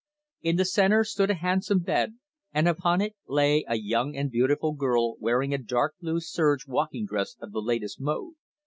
[0.41, 2.15] In the centre stood a handsome bed,
[2.51, 7.05] and upon it lay a young and beautiful girl wearing a dark blue serge walking
[7.05, 8.33] dress of the latest mode.